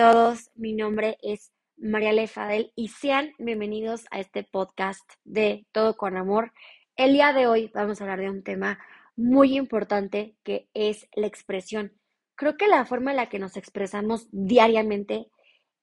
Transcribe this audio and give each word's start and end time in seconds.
todos, 0.00 0.50
mi 0.54 0.72
nombre 0.72 1.18
es 1.20 1.52
María 1.76 2.26
Fadel 2.26 2.72
y 2.74 2.88
sean 2.88 3.34
bienvenidos 3.38 4.06
a 4.10 4.18
este 4.18 4.44
podcast 4.44 5.06
de 5.24 5.66
Todo 5.72 5.98
con 5.98 6.16
Amor. 6.16 6.54
El 6.96 7.12
día 7.12 7.34
de 7.34 7.46
hoy 7.46 7.70
vamos 7.74 8.00
a 8.00 8.04
hablar 8.04 8.20
de 8.20 8.30
un 8.30 8.42
tema 8.42 8.78
muy 9.14 9.58
importante 9.58 10.36
que 10.42 10.70
es 10.72 11.06
la 11.14 11.26
expresión. 11.26 11.92
Creo 12.34 12.56
que 12.56 12.66
la 12.66 12.86
forma 12.86 13.10
en 13.10 13.18
la 13.18 13.28
que 13.28 13.38
nos 13.38 13.58
expresamos 13.58 14.26
diariamente 14.32 15.26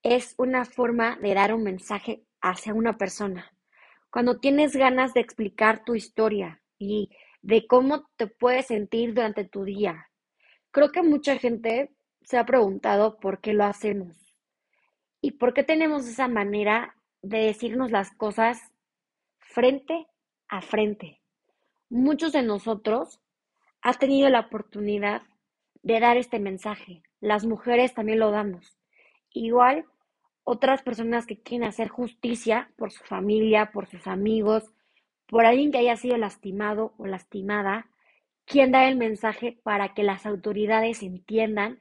es 0.02 0.34
una 0.36 0.64
forma 0.64 1.16
de 1.22 1.34
dar 1.34 1.54
un 1.54 1.62
mensaje 1.62 2.24
hacia 2.40 2.74
una 2.74 2.98
persona. 2.98 3.52
Cuando 4.10 4.40
tienes 4.40 4.74
ganas 4.74 5.14
de 5.14 5.20
explicar 5.20 5.84
tu 5.84 5.94
historia 5.94 6.60
y 6.76 7.08
de 7.40 7.68
cómo 7.68 8.10
te 8.16 8.26
puedes 8.26 8.66
sentir 8.66 9.14
durante 9.14 9.44
tu 9.44 9.62
día. 9.62 10.08
Creo 10.72 10.90
que 10.90 11.02
mucha 11.02 11.38
gente 11.38 11.92
se 12.22 12.38
ha 12.38 12.46
preguntado 12.46 13.18
por 13.18 13.40
qué 13.40 13.52
lo 13.52 13.64
hacemos 13.64 14.16
y 15.20 15.32
por 15.32 15.54
qué 15.54 15.64
tenemos 15.64 16.06
esa 16.06 16.28
manera 16.28 16.94
de 17.22 17.38
decirnos 17.38 17.90
las 17.90 18.10
cosas 18.12 18.60
frente 19.38 20.06
a 20.48 20.60
frente. 20.60 21.20
Muchos 21.88 22.32
de 22.32 22.42
nosotros 22.42 23.20
han 23.80 23.98
tenido 23.98 24.28
la 24.28 24.40
oportunidad 24.40 25.22
de 25.82 26.00
dar 26.00 26.16
este 26.16 26.38
mensaje. 26.38 27.02
Las 27.20 27.44
mujeres 27.46 27.94
también 27.94 28.18
lo 28.18 28.30
damos. 28.30 28.78
Igual 29.30 29.86
otras 30.44 30.82
personas 30.82 31.26
que 31.26 31.40
quieren 31.40 31.68
hacer 31.68 31.88
justicia 31.88 32.70
por 32.76 32.90
su 32.90 33.04
familia, 33.04 33.70
por 33.72 33.86
sus 33.86 34.06
amigos, 34.06 34.72
por 35.26 35.44
alguien 35.44 35.70
que 35.70 35.78
haya 35.78 35.96
sido 35.96 36.16
lastimado 36.16 36.94
o 36.96 37.06
lastimada, 37.06 37.88
quien 38.46 38.72
da 38.72 38.88
el 38.88 38.96
mensaje 38.96 39.58
para 39.62 39.92
que 39.92 40.02
las 40.02 40.24
autoridades 40.24 41.02
entiendan 41.02 41.80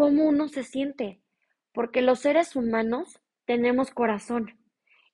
cómo 0.00 0.24
uno 0.24 0.48
se 0.48 0.64
siente, 0.64 1.20
porque 1.74 2.00
los 2.00 2.20
seres 2.20 2.56
humanos 2.56 3.20
tenemos 3.44 3.90
corazón, 3.90 4.58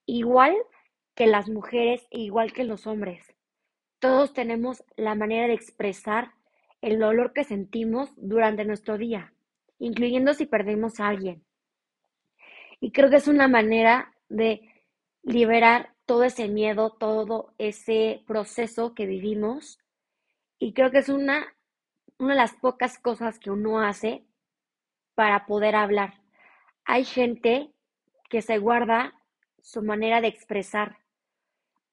igual 0.04 0.54
que 1.16 1.26
las 1.26 1.48
mujeres 1.48 2.06
e 2.12 2.20
igual 2.20 2.52
que 2.52 2.62
los 2.62 2.86
hombres. 2.86 3.34
Todos 3.98 4.32
tenemos 4.32 4.84
la 4.96 5.16
manera 5.16 5.48
de 5.48 5.54
expresar 5.54 6.34
el 6.82 7.00
dolor 7.00 7.32
que 7.32 7.42
sentimos 7.42 8.12
durante 8.14 8.64
nuestro 8.64 8.96
día, 8.96 9.32
incluyendo 9.80 10.34
si 10.34 10.46
perdemos 10.46 11.00
a 11.00 11.08
alguien. 11.08 11.42
Y 12.78 12.92
creo 12.92 13.10
que 13.10 13.16
es 13.16 13.26
una 13.26 13.48
manera 13.48 14.14
de 14.28 14.72
liberar 15.24 15.96
todo 16.04 16.22
ese 16.22 16.46
miedo, 16.46 16.90
todo 16.92 17.54
ese 17.58 18.22
proceso 18.24 18.94
que 18.94 19.06
vivimos. 19.06 19.80
Y 20.60 20.74
creo 20.74 20.92
que 20.92 20.98
es 20.98 21.08
una, 21.08 21.56
una 22.18 22.34
de 22.34 22.38
las 22.38 22.52
pocas 22.52 23.00
cosas 23.00 23.40
que 23.40 23.50
uno 23.50 23.80
hace 23.80 24.24
para 25.16 25.46
poder 25.46 25.74
hablar. 25.74 26.20
Hay 26.84 27.04
gente 27.04 27.72
que 28.30 28.42
se 28.42 28.58
guarda 28.58 29.14
su 29.60 29.82
manera 29.82 30.20
de 30.20 30.28
expresar 30.28 30.98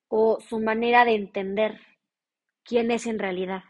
o 0.10 0.40
su 0.42 0.60
manera 0.60 1.06
de 1.06 1.16
entender 1.16 1.80
quién 2.64 2.92
es 2.92 3.08
en 3.08 3.18
realidad. 3.18 3.64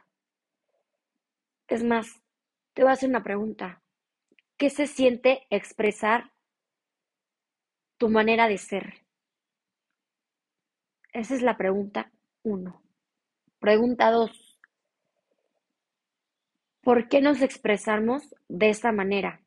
Es 1.68 1.84
más, 1.84 2.20
te 2.74 2.82
voy 2.82 2.90
a 2.90 2.94
hacer 2.94 3.10
una 3.10 3.24
pregunta. 3.24 3.82
¿Qué 4.58 4.70
se 4.70 4.88
siente 4.88 5.46
expresar 5.50 6.32
tu 7.98 8.10
manera 8.10 8.48
de 8.48 8.58
ser? 8.58 9.06
Esa 11.14 11.36
es 11.36 11.44
la 11.44 11.58
pregunta 11.58 12.12
uno. 12.42 12.82
Pregunta 13.60 14.10
dos. 14.10 14.60
¿Por 16.82 17.08
qué 17.08 17.22
nos 17.22 17.42
expresamos 17.42 18.36
de 18.50 18.70
esta 18.70 18.92
manera? 18.92 19.43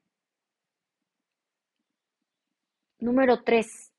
Número 3.06 3.44
tres, 3.44 3.92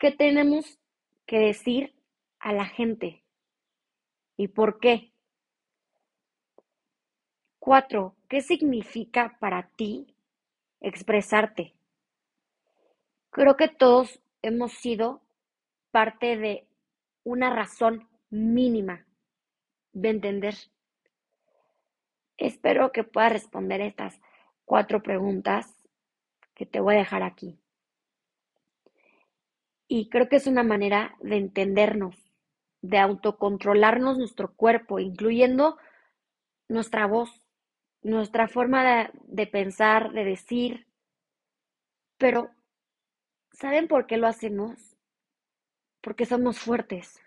¿qué 0.00 0.10
tenemos 0.10 0.80
que 1.26 1.38
decir 1.38 1.94
a 2.40 2.52
la 2.52 2.64
gente? 2.64 3.22
¿Y 4.36 4.48
por 4.48 4.80
qué? 4.80 5.12
Cuatro, 7.60 8.16
¿qué 8.28 8.40
significa 8.40 9.36
para 9.38 9.68
ti 9.76 10.16
expresarte? 10.80 11.76
Creo 13.30 13.56
que 13.56 13.68
todos 13.68 14.20
hemos 14.42 14.72
sido 14.72 15.22
parte 15.92 16.36
de 16.36 16.66
una 17.22 17.54
razón 17.54 18.08
mínima 18.30 19.06
de 19.92 20.08
entender. 20.08 20.56
Espero 22.38 22.90
que 22.90 23.04
puedas 23.04 23.32
responder 23.32 23.82
estas 23.82 24.20
cuatro 24.64 25.00
preguntas 25.00 25.79
que 26.60 26.66
te 26.66 26.78
voy 26.78 26.94
a 26.96 26.98
dejar 26.98 27.22
aquí. 27.22 27.58
Y 29.88 30.10
creo 30.10 30.28
que 30.28 30.36
es 30.36 30.46
una 30.46 30.62
manera 30.62 31.16
de 31.20 31.38
entendernos, 31.38 32.14
de 32.82 32.98
autocontrolarnos 32.98 34.18
nuestro 34.18 34.54
cuerpo, 34.54 34.98
incluyendo 34.98 35.78
nuestra 36.68 37.06
voz, 37.06 37.30
nuestra 38.02 38.46
forma 38.46 38.84
de, 38.84 39.10
de, 39.24 39.46
pensar, 39.46 40.12
de 40.12 40.22
decir. 40.22 40.86
Pero, 42.18 42.50
¿saben 43.52 43.88
por 43.88 44.06
qué 44.06 44.18
lo 44.18 44.26
hacemos? 44.26 44.98
Porque 46.02 46.26
somos 46.26 46.58
fuertes, 46.58 47.22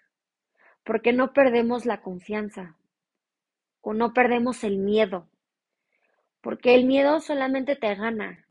porque 0.84 1.12
no 1.12 1.34
perdemos 1.34 1.88
la 1.88 2.04
confianza 2.04 2.78
o 3.82 3.96
no 3.96 4.14
perdemos 4.14 4.64
el 4.64 4.78
miedo, 4.78 5.28
porque 6.40 6.76
el 6.76 6.86
miedo 6.86 7.20
solamente 7.20 7.76
te 7.76 7.96
gana, 7.96 8.43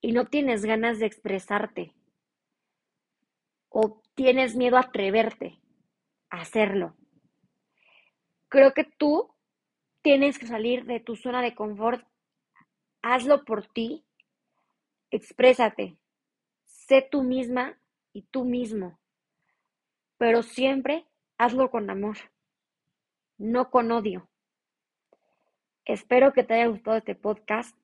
y 0.00 0.12
no 0.12 0.26
tienes 0.26 0.64
ganas 0.64 0.98
de 0.98 1.06
expresarte 1.06 1.94
o 3.68 4.02
tienes 4.14 4.56
miedo 4.56 4.76
a 4.76 4.80
atreverte 4.80 5.60
a 6.30 6.40
hacerlo. 6.40 6.96
Creo 8.48 8.72
que 8.72 8.84
tú 8.84 9.34
tienes 10.02 10.38
que 10.38 10.46
salir 10.46 10.84
de 10.84 11.00
tu 11.00 11.16
zona 11.16 11.42
de 11.42 11.54
confort. 11.54 12.06
Hazlo 13.02 13.44
por 13.44 13.66
ti. 13.66 14.04
Exprésate. 15.10 15.98
Sé 16.64 17.06
tú 17.10 17.22
misma 17.22 17.78
y 18.12 18.22
tú 18.22 18.44
mismo. 18.44 18.98
Pero 20.16 20.42
siempre 20.42 21.06
hazlo 21.36 21.70
con 21.70 21.88
amor, 21.88 22.16
no 23.36 23.70
con 23.70 23.92
odio. 23.92 24.28
Espero 25.84 26.32
que 26.32 26.42
te 26.42 26.54
haya 26.54 26.66
gustado 26.66 26.96
este 26.96 27.14
podcast 27.14 27.76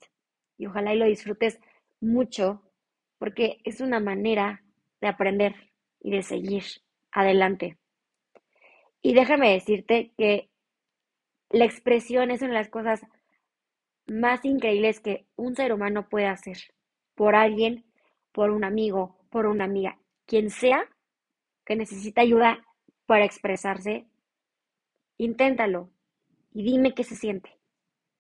y 0.59 0.67
ojalá 0.67 0.93
y 0.93 0.99
lo 0.99 1.07
disfrutes 1.07 1.61
mucho 2.05 2.63
porque 3.19 3.59
es 3.65 3.81
una 3.81 4.01
manera 4.01 4.63
de 5.01 5.09
aprender 5.09 5.55
y 6.01 6.11
de 6.11 6.23
seguir 6.23 6.65
adelante. 7.11 7.79
Y 9.03 9.15
déjame 9.15 9.53
decirte 9.53 10.13
que 10.17 10.51
la 11.51 11.65
expresión 11.65 12.31
es 12.31 12.41
una 12.43 12.51
de 12.51 12.59
las 12.59 12.69
cosas 12.69 13.01
más 14.07 14.45
increíbles 14.45 15.01
que 15.01 15.27
un 15.37 15.57
ser 15.57 15.73
humano 15.73 16.09
puede 16.09 16.27
hacer 16.27 16.59
por 17.15 17.35
alguien, 17.35 17.85
por 18.33 18.51
un 18.51 18.65
amigo, 18.65 19.19
por 19.31 19.47
una 19.47 19.65
amiga, 19.65 19.99
quien 20.27 20.51
sea 20.51 20.89
que 21.65 21.77
necesita 21.77 22.21
ayuda 22.21 22.65
para 23.07 23.25
expresarse, 23.25 24.07
inténtalo 25.17 25.91
y 26.53 26.65
dime 26.65 26.95
qué 26.95 27.05
se 27.05 27.17
siente. 27.17 27.59